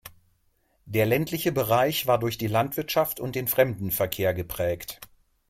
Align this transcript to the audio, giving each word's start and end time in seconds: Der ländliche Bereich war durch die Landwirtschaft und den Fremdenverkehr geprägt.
Der 0.87 1.05
ländliche 1.05 1.51
Bereich 1.51 2.07
war 2.07 2.17
durch 2.17 2.39
die 2.39 2.47
Landwirtschaft 2.47 3.19
und 3.19 3.35
den 3.35 3.47
Fremdenverkehr 3.47 4.33
geprägt. 4.33 4.99